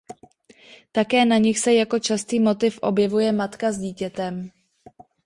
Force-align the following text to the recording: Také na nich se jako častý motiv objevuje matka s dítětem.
Také 0.91 1.25
na 1.25 1.37
nich 1.39 1.59
se 1.59 1.73
jako 1.73 1.99
častý 1.99 2.39
motiv 2.39 2.79
objevuje 2.81 3.31
matka 3.31 3.71
s 3.71 3.77
dítětem. 3.77 4.51